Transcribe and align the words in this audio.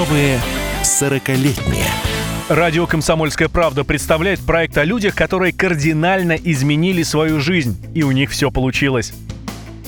Новые 0.00 0.40
сорокалетние. 0.82 1.84
Радио 2.48 2.86
«Комсомольская 2.86 3.50
правда» 3.50 3.84
представляет 3.84 4.40
проект 4.40 4.78
о 4.78 4.84
людях, 4.84 5.14
которые 5.14 5.52
кардинально 5.52 6.38
изменили 6.42 7.02
свою 7.02 7.38
жизнь, 7.38 7.76
и 7.94 8.02
у 8.02 8.10
них 8.10 8.30
все 8.30 8.50
получилось. 8.50 9.12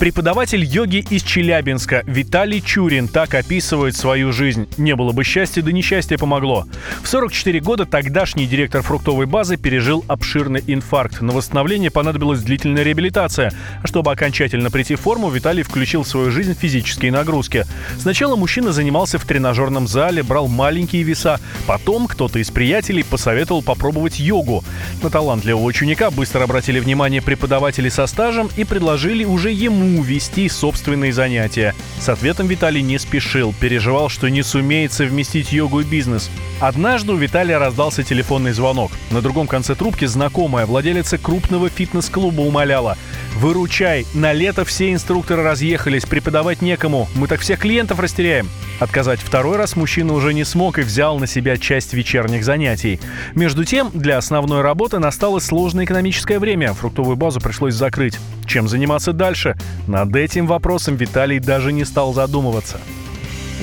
Преподаватель 0.02 0.64
йоги 0.64 1.06
из 1.10 1.22
Челябинска 1.22 2.02
Виталий 2.06 2.60
Чурин 2.60 3.06
так 3.06 3.34
описывает 3.34 3.94
свою 3.94 4.32
жизнь. 4.32 4.66
Не 4.76 4.96
было 4.96 5.12
бы 5.12 5.22
счастья, 5.22 5.62
да 5.62 5.70
несчастье 5.70 6.18
помогло. 6.18 6.66
В 7.04 7.06
44 7.06 7.60
года 7.60 7.86
тогдашний 7.86 8.48
директор 8.48 8.82
фруктовой 8.82 9.26
базы 9.26 9.56
пережил 9.56 10.04
обширный 10.08 10.60
инфаркт. 10.66 11.20
На 11.20 11.32
восстановление 11.32 11.92
понадобилась 11.92 12.42
длительная 12.42 12.82
реабилитация. 12.82 13.52
А 13.80 13.86
чтобы 13.86 14.10
окончательно 14.10 14.72
прийти 14.72 14.96
в 14.96 15.00
форму, 15.02 15.30
Виталий 15.30 15.62
включил 15.62 16.02
в 16.02 16.08
свою 16.08 16.32
жизнь 16.32 16.56
физические 16.58 17.12
нагрузки. 17.12 17.64
Сначала 17.96 18.34
мужчина 18.34 18.72
занимался 18.72 19.20
в 19.20 19.24
тренажерном 19.24 19.86
зале, 19.86 20.24
брал 20.24 20.48
маленькие 20.48 21.04
веса. 21.04 21.38
Потом 21.68 22.08
кто-то 22.08 22.40
из 22.40 22.50
приятелей 22.50 23.04
посоветовал 23.04 23.62
попробовать 23.62 24.18
йогу. 24.18 24.64
На 25.00 25.10
талантливого 25.10 25.62
ученика 25.62 26.10
быстро 26.10 26.42
обратили 26.42 26.80
внимание 26.80 27.22
преподаватели 27.22 27.88
со 27.88 28.08
стажем 28.08 28.50
и 28.56 28.64
предложили 28.64 29.24
уже 29.24 29.52
ему 29.52 29.91
вести 30.00 30.48
собственные 30.48 31.12
занятия. 31.12 31.74
С 31.98 32.08
ответом 32.08 32.46
Виталий 32.46 32.80
не 32.80 32.98
спешил, 32.98 33.52
переживал, 33.60 34.08
что 34.08 34.28
не 34.28 34.42
сумеет 34.42 34.92
совместить 34.92 35.52
йогу 35.52 35.80
и 35.80 35.84
бизнес. 35.84 36.30
Однажды 36.60 37.12
у 37.12 37.16
Виталия 37.16 37.58
раздался 37.58 38.04
телефонный 38.04 38.52
звонок. 38.52 38.92
На 39.10 39.20
другом 39.20 39.48
конце 39.48 39.74
трубки 39.74 40.04
знакомая 40.04 40.64
владелица 40.64 41.18
крупного 41.18 41.68
фитнес-клуба 41.68 42.40
умоляла 42.40 42.96
«Выручай, 43.36 44.06
на 44.14 44.32
лето 44.32 44.64
все 44.64 44.92
инструкторы 44.92 45.42
разъехались, 45.42 46.04
преподавать 46.04 46.62
некому, 46.62 47.08
мы 47.14 47.26
так 47.28 47.40
всех 47.40 47.60
клиентов 47.60 47.98
растеряем». 47.98 48.48
Отказать 48.78 49.20
второй 49.20 49.56
раз 49.56 49.76
мужчина 49.76 50.12
уже 50.12 50.34
не 50.34 50.44
смог 50.44 50.78
и 50.78 50.82
взял 50.82 51.18
на 51.18 51.26
себя 51.26 51.56
часть 51.56 51.94
вечерних 51.94 52.44
занятий. 52.44 53.00
Между 53.34 53.64
тем, 53.64 53.90
для 53.94 54.18
основной 54.18 54.60
работы 54.60 54.98
настало 54.98 55.38
сложное 55.38 55.84
экономическое 55.84 56.38
время, 56.38 56.74
фруктовую 56.74 57.16
базу 57.16 57.40
пришлось 57.40 57.74
закрыть. 57.74 58.18
Чем 58.46 58.68
заниматься 58.68 59.12
дальше? 59.12 59.56
Над 59.86 60.14
этим 60.16 60.46
вопросом 60.46 60.96
Виталий 60.96 61.38
даже 61.38 61.72
не 61.72 61.84
стал 61.84 62.12
задумываться. 62.12 62.80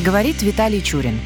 Говорит 0.04 0.42
Виталий 0.42 0.82
Чурин. 0.82 1.20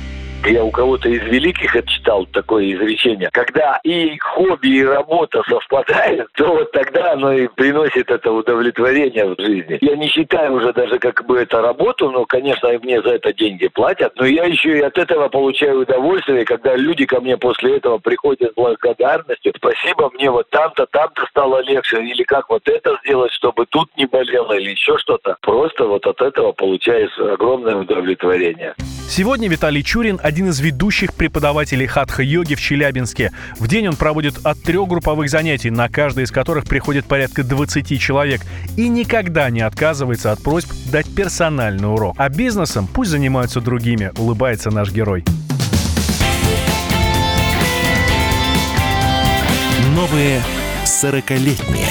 Я 0.45 0.63
у 0.63 0.71
кого-то 0.71 1.07
из 1.07 1.21
великих 1.23 1.73
это 1.73 1.87
читал 1.87 2.25
такое 2.25 2.73
изречение. 2.73 3.29
Когда 3.31 3.79
и 3.83 4.17
хобби, 4.17 4.67
и 4.67 4.83
работа 4.83 5.41
совпадают, 5.47 6.29
то 6.33 6.47
вот 6.47 6.71
тогда 6.71 7.13
оно 7.13 7.31
и 7.31 7.47
приносит 7.47 8.11
это 8.11 8.31
удовлетворение 8.31 9.25
в 9.25 9.39
жизни. 9.39 9.77
Я 9.79 9.95
не 9.95 10.07
считаю 10.07 10.53
уже 10.53 10.73
даже 10.73 10.99
как 10.99 11.25
бы 11.25 11.39
это 11.39 11.61
работу, 11.61 12.11
но, 12.11 12.25
конечно, 12.25 12.69
мне 12.79 13.01
за 13.01 13.11
это 13.11 13.33
деньги 13.33 13.67
платят, 13.67 14.13
но 14.17 14.25
я 14.25 14.43
еще 14.43 14.77
и 14.77 14.81
от 14.81 14.97
этого 14.97 15.29
получаю 15.29 15.81
удовольствие, 15.81 16.43
когда 16.43 16.75
люди 16.75 17.05
ко 17.05 17.21
мне 17.21 17.37
после 17.37 17.77
этого 17.77 17.99
приходят 17.99 18.51
с 18.51 18.55
благодарностью. 18.55 19.53
Спасибо, 19.55 20.11
мне 20.13 20.29
вот 20.29 20.49
там-то, 20.49 20.85
там-то 20.87 21.25
стало 21.29 21.61
легче, 21.61 22.01
или 22.03 22.23
как 22.23 22.49
вот 22.49 22.67
это 22.67 22.97
сделать, 23.05 23.31
чтобы 23.31 23.65
тут 23.65 23.89
не 23.95 24.05
болело, 24.07 24.53
или 24.53 24.71
еще 24.71 24.97
что-то. 24.97 25.37
Просто 25.41 25.85
вот 25.85 26.05
от 26.05 26.21
этого 26.21 26.51
получаешь 26.51 27.17
огромное 27.17 27.75
удовлетворение. 27.75 28.75
Сегодня 29.15 29.47
Виталий 29.47 29.83
Чурин– 29.83 30.19
один 30.23 30.49
из 30.49 30.59
ведущих 30.59 31.13
преподавателей 31.13 31.85
хатха-йоги 31.85 32.55
в 32.55 32.59
Челябинске. 32.59 33.31
В 33.59 33.67
день 33.67 33.87
он 33.89 33.95
проводит 33.95 34.43
от 34.43 34.59
трех 34.63 34.87
групповых 34.87 35.29
занятий, 35.29 35.69
на 35.69 35.87
каждое 35.87 36.25
из 36.25 36.31
которых 36.31 36.65
приходит 36.65 37.05
порядка 37.05 37.43
20 37.43 38.01
человек. 38.01 38.41
И 38.75 38.89
никогда 38.89 39.51
не 39.51 39.61
отказывается 39.61 40.31
от 40.31 40.41
просьб 40.41 40.71
дать 40.91 41.05
персональный 41.13 41.93
урок. 41.93 42.15
А 42.17 42.27
бизнесом 42.27 42.87
пусть 42.91 43.11
занимаются 43.11 43.61
другими, 43.61 44.11
улыбается 44.17 44.71
наш 44.71 44.91
герой. 44.91 45.23
Новые 49.95 50.41
сорокалетние. 50.85 51.85